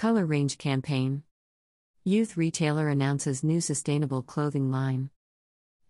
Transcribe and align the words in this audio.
Color 0.00 0.24
Range 0.24 0.56
Campaign 0.56 1.24
Youth 2.04 2.38
retailer 2.38 2.88
announces 2.88 3.44
new 3.44 3.60
sustainable 3.60 4.22
clothing 4.22 4.70
line. 4.70 5.10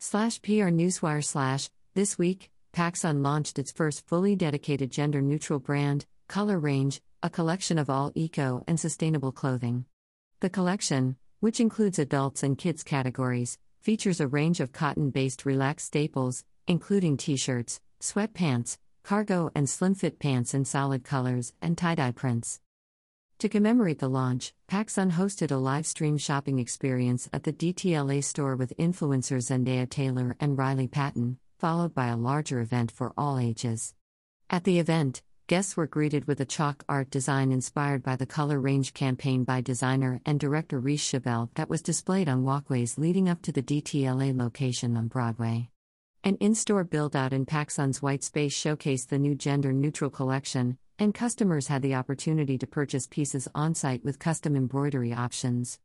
Slash 0.00 0.42
PR 0.42 0.72
Newswire 0.74 1.24
slash 1.24 1.70
This 1.94 2.18
week, 2.18 2.50
PacSun 2.72 3.22
launched 3.22 3.56
its 3.56 3.70
first 3.70 4.04
fully 4.08 4.34
dedicated 4.34 4.90
gender 4.90 5.22
neutral 5.22 5.60
brand, 5.60 6.06
Color 6.26 6.58
Range, 6.58 7.00
a 7.22 7.30
collection 7.30 7.78
of 7.78 7.88
all 7.88 8.10
eco 8.16 8.64
and 8.66 8.80
sustainable 8.80 9.30
clothing. 9.30 9.84
The 10.40 10.50
collection, 10.50 11.14
which 11.38 11.60
includes 11.60 12.00
adults 12.00 12.42
and 12.42 12.58
kids 12.58 12.82
categories, 12.82 13.58
features 13.80 14.20
a 14.20 14.26
range 14.26 14.58
of 14.58 14.72
cotton 14.72 15.10
based 15.10 15.46
relaxed 15.46 15.86
staples, 15.86 16.42
including 16.66 17.16
t 17.16 17.36
shirts, 17.36 17.80
sweatpants, 18.00 18.76
cargo 19.04 19.52
and 19.54 19.70
slim 19.70 19.94
fit 19.94 20.18
pants 20.18 20.52
in 20.52 20.64
solid 20.64 21.04
colors, 21.04 21.52
and 21.62 21.78
tie 21.78 21.94
dye 21.94 22.10
prints. 22.10 22.60
To 23.40 23.48
commemorate 23.48 24.00
the 24.00 24.08
launch, 24.10 24.52
PacSun 24.68 25.12
hosted 25.12 25.50
a 25.50 25.56
live 25.56 25.86
stream 25.86 26.18
shopping 26.18 26.58
experience 26.58 27.26
at 27.32 27.44
the 27.44 27.54
DTLA 27.54 28.22
store 28.22 28.54
with 28.54 28.76
influencers 28.76 29.48
Zendaya 29.48 29.88
Taylor 29.88 30.36
and 30.38 30.58
Riley 30.58 30.86
Patton, 30.86 31.38
followed 31.58 31.94
by 31.94 32.08
a 32.08 32.18
larger 32.18 32.60
event 32.60 32.92
for 32.92 33.14
all 33.16 33.38
ages. 33.38 33.94
At 34.50 34.64
the 34.64 34.78
event, 34.78 35.22
guests 35.46 35.74
were 35.74 35.86
greeted 35.86 36.26
with 36.26 36.38
a 36.40 36.44
chalk 36.44 36.84
art 36.86 37.08
design 37.08 37.50
inspired 37.50 38.02
by 38.02 38.16
the 38.16 38.26
color 38.26 38.60
range 38.60 38.92
campaign 38.92 39.44
by 39.44 39.62
designer 39.62 40.20
and 40.26 40.38
director 40.38 40.78
Reese 40.78 41.10
Chabelle 41.10 41.48
that 41.54 41.70
was 41.70 41.80
displayed 41.80 42.28
on 42.28 42.44
walkways 42.44 42.98
leading 42.98 43.26
up 43.26 43.40
to 43.40 43.52
the 43.52 43.62
DTLA 43.62 44.38
location 44.38 44.98
on 44.98 45.08
Broadway. 45.08 45.70
An 46.22 46.36
in 46.40 46.54
store 46.54 46.84
build 46.84 47.16
out 47.16 47.32
in 47.32 47.46
PacSun's 47.46 48.02
White 48.02 48.22
Space 48.22 48.54
showcased 48.54 49.08
the 49.08 49.18
new 49.18 49.34
gender 49.34 49.72
neutral 49.72 50.10
collection, 50.10 50.76
and 51.00 51.14
customers 51.14 51.68
had 51.68 51.80
the 51.80 51.94
opportunity 51.94 52.58
to 52.58 52.66
purchase 52.66 53.06
pieces 53.06 53.48
on 53.54 53.74
site 53.74 54.04
with 54.04 54.18
custom 54.18 54.54
embroidery 54.54 55.14
options. 55.14 55.78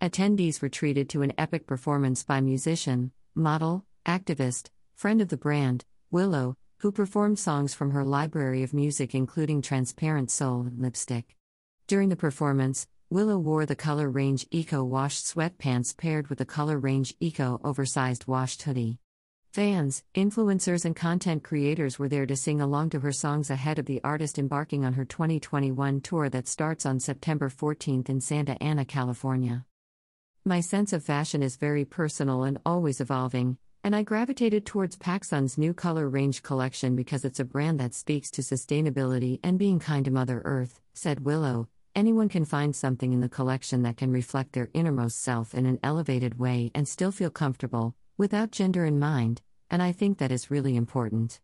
Attendees 0.00 0.60
were 0.60 0.68
treated 0.68 1.08
to 1.08 1.22
an 1.22 1.32
epic 1.38 1.64
performance 1.64 2.24
by 2.24 2.40
musician, 2.40 3.12
model, 3.36 3.86
activist, 4.04 4.70
friend 4.96 5.20
of 5.20 5.28
the 5.28 5.36
brand, 5.36 5.84
Willow, 6.10 6.56
who 6.78 6.90
performed 6.90 7.38
songs 7.38 7.72
from 7.72 7.92
her 7.92 8.04
library 8.04 8.64
of 8.64 8.74
music, 8.74 9.14
including 9.14 9.62
Transparent 9.62 10.28
Soul 10.28 10.62
and 10.62 10.80
Lipstick. 10.80 11.36
During 11.86 12.08
the 12.08 12.16
performance, 12.16 12.88
Willow 13.10 13.38
wore 13.38 13.64
the 13.64 13.76
Color 13.76 14.10
Range 14.10 14.44
Eco 14.50 14.82
washed 14.82 15.24
sweatpants 15.24 15.96
paired 15.96 16.26
with 16.26 16.38
the 16.38 16.44
Color 16.44 16.78
Range 16.78 17.14
Eco 17.20 17.60
oversized 17.62 18.26
washed 18.26 18.62
hoodie. 18.62 18.98
Fans, 19.52 20.02
influencers, 20.14 20.86
and 20.86 20.96
content 20.96 21.42
creators 21.42 21.98
were 21.98 22.08
there 22.08 22.24
to 22.24 22.34
sing 22.34 22.62
along 22.62 22.88
to 22.88 23.00
her 23.00 23.12
songs 23.12 23.50
ahead 23.50 23.78
of 23.78 23.84
the 23.84 24.00
artist 24.02 24.38
embarking 24.38 24.82
on 24.82 24.94
her 24.94 25.04
2021 25.04 26.00
tour 26.00 26.30
that 26.30 26.48
starts 26.48 26.86
on 26.86 26.98
September 26.98 27.50
14th 27.50 28.08
in 28.08 28.18
Santa 28.18 28.56
Ana, 28.62 28.86
California. 28.86 29.66
My 30.42 30.60
sense 30.60 30.94
of 30.94 31.04
fashion 31.04 31.42
is 31.42 31.56
very 31.56 31.84
personal 31.84 32.44
and 32.44 32.60
always 32.64 32.98
evolving, 32.98 33.58
and 33.84 33.94
I 33.94 34.04
gravitated 34.04 34.64
towards 34.64 34.96
PacSun's 34.96 35.58
new 35.58 35.74
color 35.74 36.08
range 36.08 36.42
collection 36.42 36.96
because 36.96 37.22
it's 37.22 37.40
a 37.40 37.44
brand 37.44 37.78
that 37.78 37.92
speaks 37.92 38.30
to 38.30 38.40
sustainability 38.40 39.38
and 39.44 39.58
being 39.58 39.78
kind 39.78 40.06
to 40.06 40.10
Mother 40.10 40.40
Earth, 40.46 40.80
said 40.94 41.26
Willow. 41.26 41.68
Anyone 41.94 42.30
can 42.30 42.46
find 42.46 42.74
something 42.74 43.12
in 43.12 43.20
the 43.20 43.28
collection 43.28 43.82
that 43.82 43.98
can 43.98 44.12
reflect 44.12 44.54
their 44.54 44.70
innermost 44.72 45.20
self 45.20 45.54
in 45.54 45.66
an 45.66 45.78
elevated 45.82 46.38
way 46.38 46.70
and 46.74 46.88
still 46.88 47.12
feel 47.12 47.28
comfortable, 47.28 47.94
without 48.16 48.50
gender 48.50 48.84
in 48.84 48.98
mind, 48.98 49.42
and 49.70 49.82
I 49.82 49.92
think 49.92 50.18
that 50.18 50.32
is 50.32 50.50
really 50.50 50.76
important. 50.76 51.40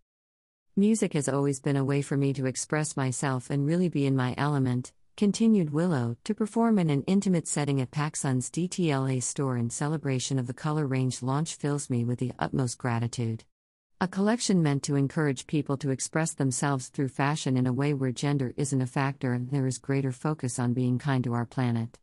Music 0.77 1.15
has 1.15 1.29
always 1.29 1.61
been 1.61 1.77
a 1.77 1.85
way 1.85 2.03
for 2.03 2.17
me 2.17 2.33
to 2.35 2.47
express 2.47 2.97
myself 2.97 3.51
and 3.51 3.67
really 3.67 3.89
be 3.89 4.07
in 4.07 4.15
my 4.15 4.35
element, 4.39 4.93
continued 5.17 5.71
Willow, 5.71 6.17
to 6.23 6.35
perform 6.35 6.79
in 6.79 6.91
an 6.91 7.03
intimate 7.09 7.49
setting 7.49 7.81
at 7.81 7.91
PacSun's 7.91 8.51
DTLA 8.51 9.21
store 9.23 9.57
in 9.57 9.71
celebration 9.71 10.39
of 10.39 10.47
the 10.47 10.55
color 10.55 10.87
range 10.87 11.23
launch 11.23 11.57
fills 11.57 11.91
me 11.91 12.05
with 12.05 12.21
the 12.21 12.33
utmost 12.39 12.79
gratitude. 12.79 13.45
A 14.01 14.07
collection 14.07 14.63
meant 14.63 14.85
to 14.85 14.95
encourage 14.95 15.49
people 15.49 15.77
to 15.79 15.91
express 15.91 16.33
themselves 16.33 16.87
through 16.87 17.09
fashion 17.09 17.57
in 17.57 17.67
a 17.67 17.73
way 17.73 17.95
where 17.95 18.13
gender 18.13 18.55
isn't 18.57 18.81
a 18.81 18.87
factor 18.87 19.33
and 19.33 19.51
there 19.51 19.67
is 19.67 19.79
greater 19.79 20.13
focus 20.13 20.61
on 20.61 20.73
being 20.73 21.01
kind 21.01 21.25
to 21.25 21.35
our 21.35 21.47
planet. 21.47 21.99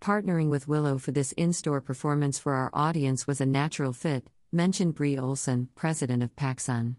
Partnering 0.00 0.48
with 0.48 0.66
Willow 0.66 0.96
for 0.96 1.12
this 1.12 1.32
in 1.32 1.52
store 1.52 1.82
performance 1.82 2.38
for 2.38 2.54
our 2.54 2.70
audience 2.72 3.26
was 3.26 3.38
a 3.38 3.44
natural 3.44 3.92
fit, 3.92 4.30
mentioned 4.50 4.94
Brie 4.94 5.18
Olson, 5.18 5.68
president 5.74 6.22
of 6.22 6.34
PacSun. 6.36 6.96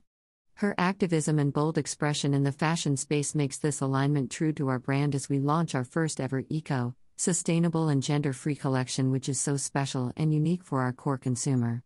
Her 0.57 0.75
activism 0.77 1.39
and 1.39 1.51
bold 1.51 1.79
expression 1.79 2.35
in 2.35 2.43
the 2.43 2.51
fashion 2.51 2.95
space 2.95 3.33
makes 3.33 3.57
this 3.57 3.81
alignment 3.81 4.29
true 4.29 4.53
to 4.53 4.67
our 4.67 4.77
brand 4.77 5.15
as 5.15 5.29
we 5.29 5.39
launch 5.39 5.73
our 5.73 5.83
first 5.83 6.21
ever 6.21 6.43
eco, 6.47 6.93
sustainable, 7.17 7.89
and 7.89 8.03
gender 8.03 8.33
free 8.33 8.55
collection, 8.55 9.09
which 9.09 9.27
is 9.27 9.39
so 9.39 9.57
special 9.57 10.13
and 10.15 10.31
unique 10.31 10.63
for 10.63 10.81
our 10.81 10.93
core 10.93 11.17
consumer. 11.17 11.81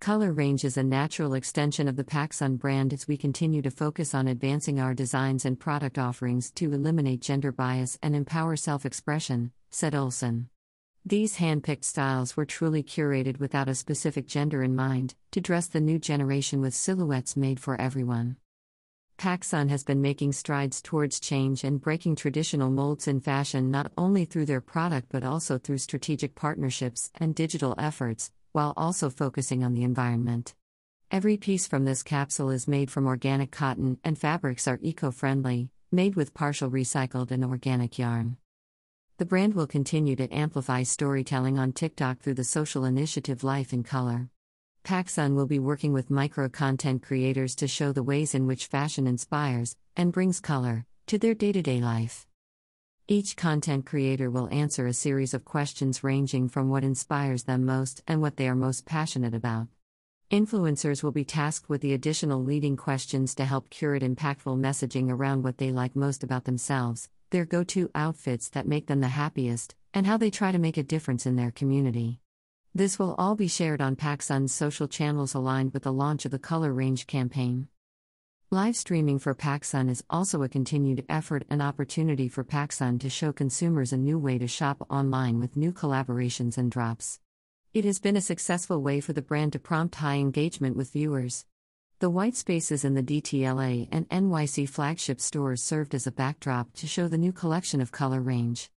Color 0.00 0.32
range 0.32 0.64
is 0.64 0.78
a 0.78 0.82
natural 0.82 1.34
extension 1.34 1.86
of 1.86 1.96
the 1.96 2.04
PacSun 2.04 2.58
brand 2.58 2.94
as 2.94 3.06
we 3.06 3.18
continue 3.18 3.60
to 3.60 3.70
focus 3.70 4.14
on 4.14 4.26
advancing 4.26 4.80
our 4.80 4.94
designs 4.94 5.44
and 5.44 5.60
product 5.60 5.98
offerings 5.98 6.50
to 6.52 6.72
eliminate 6.72 7.20
gender 7.20 7.52
bias 7.52 7.98
and 8.02 8.16
empower 8.16 8.56
self 8.56 8.86
expression, 8.86 9.52
said 9.70 9.94
Olson. 9.94 10.48
These 11.04 11.36
hand-picked 11.36 11.84
styles 11.84 12.36
were 12.36 12.44
truly 12.44 12.82
curated 12.82 13.38
without 13.40 13.68
a 13.68 13.74
specific 13.74 14.26
gender 14.26 14.62
in 14.62 14.76
mind, 14.76 15.14
to 15.30 15.40
dress 15.40 15.66
the 15.66 15.80
new 15.80 15.98
generation 15.98 16.60
with 16.60 16.74
silhouettes 16.74 17.36
made 17.36 17.58
for 17.58 17.80
everyone. 17.80 18.36
PacSun 19.16 19.68
has 19.68 19.84
been 19.84 20.00
making 20.00 20.32
strides 20.32 20.80
towards 20.80 21.20
change 21.20 21.62
and 21.62 21.80
breaking 21.80 22.16
traditional 22.16 22.70
molds 22.70 23.06
in 23.06 23.20
fashion 23.20 23.70
not 23.70 23.92
only 23.98 24.24
through 24.24 24.46
their 24.46 24.62
product 24.62 25.08
but 25.10 25.22
also 25.22 25.58
through 25.58 25.78
strategic 25.78 26.34
partnerships 26.34 27.10
and 27.16 27.34
digital 27.34 27.74
efforts, 27.76 28.30
while 28.52 28.72
also 28.76 29.10
focusing 29.10 29.62
on 29.62 29.74
the 29.74 29.84
environment. 29.84 30.54
Every 31.10 31.36
piece 31.36 31.66
from 31.66 31.84
this 31.84 32.02
capsule 32.02 32.50
is 32.50 32.66
made 32.66 32.90
from 32.90 33.06
organic 33.06 33.50
cotton 33.50 33.98
and 34.04 34.18
fabrics 34.18 34.66
are 34.66 34.78
eco 34.80 35.10
friendly, 35.10 35.68
made 35.92 36.14
with 36.14 36.34
partial 36.34 36.70
recycled 36.70 37.30
and 37.30 37.44
organic 37.44 37.98
yarn. 37.98 38.36
The 39.20 39.26
brand 39.26 39.52
will 39.52 39.66
continue 39.66 40.16
to 40.16 40.34
amplify 40.34 40.82
storytelling 40.82 41.58
on 41.58 41.72
TikTok 41.72 42.20
through 42.20 42.36
the 42.36 42.42
social 42.42 42.86
initiative 42.86 43.44
Life 43.44 43.74
in 43.74 43.82
Color. 43.82 44.30
PacSun 44.82 45.34
will 45.34 45.44
be 45.44 45.58
working 45.58 45.92
with 45.92 46.08
micro 46.08 46.48
content 46.48 47.02
creators 47.02 47.54
to 47.56 47.68
show 47.68 47.92
the 47.92 48.02
ways 48.02 48.34
in 48.34 48.46
which 48.46 48.64
fashion 48.64 49.06
inspires 49.06 49.76
and 49.94 50.10
brings 50.10 50.40
color 50.40 50.86
to 51.06 51.18
their 51.18 51.34
day 51.34 51.52
to 51.52 51.60
day 51.60 51.82
life. 51.82 52.26
Each 53.08 53.36
content 53.36 53.84
creator 53.84 54.30
will 54.30 54.48
answer 54.48 54.86
a 54.86 54.94
series 54.94 55.34
of 55.34 55.44
questions 55.44 56.02
ranging 56.02 56.48
from 56.48 56.70
what 56.70 56.82
inspires 56.82 57.42
them 57.42 57.66
most 57.66 58.02
and 58.08 58.22
what 58.22 58.38
they 58.38 58.48
are 58.48 58.54
most 58.54 58.86
passionate 58.86 59.34
about. 59.34 59.66
Influencers 60.30 61.02
will 61.02 61.12
be 61.12 61.26
tasked 61.26 61.68
with 61.68 61.82
the 61.82 61.92
additional 61.92 62.42
leading 62.42 62.74
questions 62.74 63.34
to 63.34 63.44
help 63.44 63.68
curate 63.68 64.02
impactful 64.02 64.58
messaging 64.58 65.10
around 65.10 65.44
what 65.44 65.58
they 65.58 65.70
like 65.70 65.94
most 65.94 66.24
about 66.24 66.44
themselves, 66.44 67.10
their 67.30 67.44
go 67.44 67.64
to 67.64 67.90
outfits 67.94 68.48
that 68.50 68.68
make 68.68 68.86
them 68.86 69.00
the 69.00 69.08
happiest, 69.08 69.74
and 69.94 70.06
how 70.06 70.16
they 70.16 70.30
try 70.30 70.52
to 70.52 70.58
make 70.58 70.76
a 70.76 70.82
difference 70.82 71.26
in 71.26 71.36
their 71.36 71.50
community. 71.50 72.20
This 72.74 72.98
will 72.98 73.14
all 73.18 73.34
be 73.34 73.48
shared 73.48 73.80
on 73.80 73.96
PacSun's 73.96 74.52
social 74.52 74.86
channels 74.86 75.34
aligned 75.34 75.72
with 75.72 75.82
the 75.82 75.92
launch 75.92 76.24
of 76.24 76.30
the 76.30 76.38
Color 76.38 76.72
Range 76.72 77.06
campaign. 77.06 77.68
Live 78.52 78.76
streaming 78.76 79.18
for 79.18 79.34
PacSun 79.34 79.88
is 79.88 80.04
also 80.10 80.42
a 80.42 80.48
continued 80.48 81.04
effort 81.08 81.44
and 81.48 81.62
opportunity 81.62 82.28
for 82.28 82.42
PacSun 82.42 82.98
to 83.00 83.08
show 83.08 83.32
consumers 83.32 83.92
a 83.92 83.96
new 83.96 84.18
way 84.18 84.38
to 84.38 84.48
shop 84.48 84.86
online 84.90 85.38
with 85.38 85.56
new 85.56 85.72
collaborations 85.72 86.58
and 86.58 86.70
drops. 86.70 87.20
It 87.72 87.84
has 87.84 88.00
been 88.00 88.16
a 88.16 88.20
successful 88.20 88.82
way 88.82 89.00
for 89.00 89.12
the 89.12 89.22
brand 89.22 89.52
to 89.52 89.60
prompt 89.60 89.94
high 89.94 90.16
engagement 90.16 90.76
with 90.76 90.92
viewers. 90.92 91.44
The 92.00 92.08
white 92.08 92.34
spaces 92.34 92.82
in 92.82 92.94
the 92.94 93.02
DTLA 93.02 93.86
and 93.92 94.08
NYC 94.08 94.66
flagship 94.66 95.20
stores 95.20 95.62
served 95.62 95.94
as 95.94 96.06
a 96.06 96.10
backdrop 96.10 96.72
to 96.76 96.86
show 96.86 97.08
the 97.08 97.18
new 97.18 97.30
collection 97.30 97.82
of 97.82 97.92
color 97.92 98.22
range. 98.22 98.70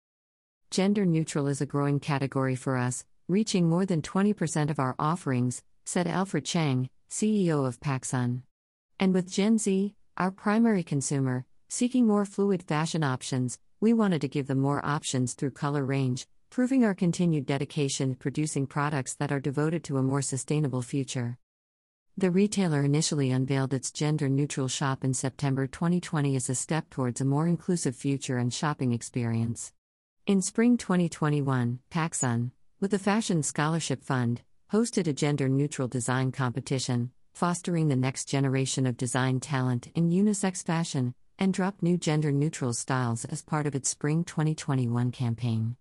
Gender 0.70 1.06
neutral 1.06 1.48
is 1.48 1.62
a 1.62 1.66
growing 1.66 2.02
category 2.02 2.58
for 2.58 2.76
us, 2.76 3.06
reaching 3.30 3.70
more 3.70 3.86
than 3.86 4.02
20% 4.02 4.70
of 4.70 4.78
our 4.78 4.94
offerings, 5.00 5.64
said 5.86 6.06
Alfred 6.06 6.44
Chang, 6.44 6.90
CEO 7.10 7.66
of 7.66 7.80
PacSun. 7.80 8.42
And 9.00 9.14
with 9.14 9.32
Gen 9.32 9.58
Z, 9.58 9.96
our 10.18 10.30
primary 10.30 10.84
consumer, 10.84 11.46
seeking 11.70 12.06
more 12.06 12.26
fluid 12.26 12.62
fashion 12.62 13.06
options, 13.06 13.58
we 13.80 13.94
wanted 13.94 14.20
to 14.20 14.28
give 14.28 14.48
them 14.48 14.60
more 14.60 14.86
options 14.86 15.34
through 15.34 15.52
color 15.52 15.86
range, 15.86 16.28
proving 16.50 16.84
our 16.84 16.94
continued 16.94 17.46
dedication 17.46 18.10
to 18.10 18.18
producing 18.18 18.68
products 18.68 19.14
that 19.14 19.32
are 19.32 19.40
devoted 19.40 19.82
to 19.86 19.98
a 19.98 20.04
more 20.04 20.22
sustainable 20.22 20.82
future. 20.82 21.38
The 22.16 22.30
retailer 22.30 22.84
initially 22.84 23.32
unveiled 23.32 23.74
its 23.74 23.92
gender 23.92 24.30
neutral 24.30 24.68
shop 24.68 25.04
in 25.04 25.16
September 25.16 25.66
2020 25.66 26.36
as 26.36 26.48
a 26.48 26.54
step 26.54 26.92
towards 26.92 27.22
a 27.22 27.26
more 27.26 27.48
inclusive 27.48 27.96
future 27.96 28.38
and 28.38 28.54
shopping 28.54 28.94
experience. 28.94 29.74
In 30.28 30.44
spring 30.44 30.78
2021, 30.78 31.80
PacSun, 31.90 32.52
with 32.80 32.92
the 32.92 33.00
Fashion 33.00 33.42
Scholarship 33.42 34.04
Fund, 34.04 34.42
hosted 34.72 35.08
a 35.08 35.14
gender 35.14 35.50
neutral 35.50 35.88
design 35.88 36.32
competition, 36.32 37.10
fostering 37.34 37.88
the 37.88 37.96
next 37.96 38.26
generation 38.26 38.86
of 38.86 38.96
design 38.96 39.40
talent 39.40 39.88
in 39.96 40.12
unisex 40.12 40.64
fashion, 40.64 41.16
and 41.40 41.52
dropped 41.52 41.82
new 41.82 41.98
gender 41.98 42.32
neutral 42.32 42.74
styles 42.74 43.26
as 43.26 43.42
part 43.42 43.66
of 43.66 43.74
its 43.74 43.90
spring 43.90 44.24
2021 44.24 45.10
campaign. 45.10 45.78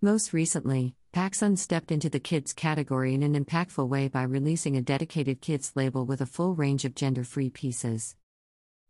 Most 0.00 0.32
recently, 0.32 0.94
PacSun 1.12 1.58
stepped 1.58 1.92
into 1.92 2.08
the 2.08 2.18
kids 2.18 2.54
category 2.54 3.12
in 3.12 3.22
an 3.22 3.34
impactful 3.34 3.86
way 3.86 4.08
by 4.08 4.22
releasing 4.22 4.78
a 4.78 4.82
dedicated 4.82 5.42
kids 5.42 5.72
label 5.74 6.06
with 6.06 6.22
a 6.22 6.26
full 6.26 6.54
range 6.54 6.86
of 6.86 6.94
gender 6.94 7.22
free 7.22 7.50
pieces. 7.50 8.16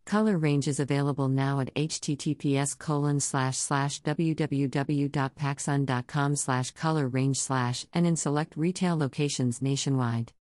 Color 0.04 0.38
range 0.38 0.68
is 0.68 0.78
available 0.78 1.28
now 1.28 1.58
at 1.58 1.74
https 1.74 2.78
colon 2.78 3.18
slash 3.18 3.56
slash 3.56 4.00
www.pacsun.com 4.02 6.36
slash 6.36 6.70
color 6.70 7.08
range 7.08 7.40
slash 7.40 7.86
and 7.92 8.06
in 8.06 8.14
select 8.14 8.56
retail 8.56 8.96
locations 8.96 9.60
nationwide. 9.60 10.32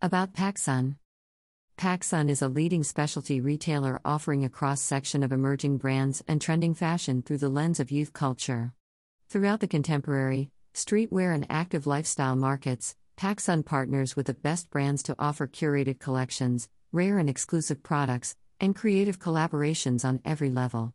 About 0.00 0.32
PacSun 0.32 0.94
PacSun 1.76 2.30
is 2.30 2.40
a 2.40 2.46
leading 2.46 2.84
specialty 2.84 3.40
retailer 3.40 4.00
offering 4.04 4.44
a 4.44 4.48
cross 4.48 4.80
section 4.80 5.24
of 5.24 5.32
emerging 5.32 5.78
brands 5.78 6.22
and 6.28 6.40
trending 6.40 6.74
fashion 6.74 7.20
through 7.20 7.38
the 7.38 7.48
lens 7.48 7.80
of 7.80 7.90
youth 7.90 8.12
culture. 8.12 8.74
Throughout 9.28 9.58
the 9.58 9.66
contemporary, 9.66 10.52
streetwear, 10.84 11.34
and 11.34 11.46
active 11.50 11.86
lifestyle 11.86 12.36
markets, 12.36 12.96
PacSun 13.16 13.64
partners 13.64 14.16
with 14.16 14.26
the 14.26 14.34
best 14.34 14.70
brands 14.70 15.02
to 15.04 15.16
offer 15.18 15.46
curated 15.46 15.98
collections, 15.98 16.68
rare 16.90 17.18
and 17.18 17.28
exclusive 17.28 17.82
products, 17.82 18.34
and 18.58 18.74
creative 18.74 19.18
collaborations 19.18 20.04
on 20.04 20.20
every 20.24 20.48
level. 20.48 20.94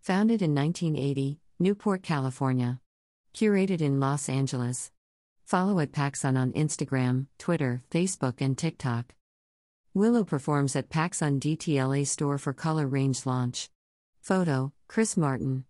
Founded 0.00 0.40
in 0.40 0.54
1980, 0.54 1.38
Newport, 1.58 2.02
California. 2.02 2.80
Curated 3.34 3.82
in 3.82 4.00
Los 4.00 4.28
Angeles. 4.28 4.90
Follow 5.44 5.78
at 5.80 5.92
PacSun 5.92 6.38
on 6.38 6.52
Instagram, 6.52 7.26
Twitter, 7.38 7.82
Facebook, 7.90 8.40
and 8.40 8.56
TikTok. 8.56 9.14
Willow 9.92 10.24
performs 10.24 10.74
at 10.74 10.88
PacSun 10.88 11.38
DTLA 11.40 12.06
store 12.06 12.38
for 12.38 12.52
color 12.54 12.86
range 12.86 13.26
launch. 13.26 13.68
Photo 14.22 14.72
Chris 14.88 15.16
Martin. 15.16 15.66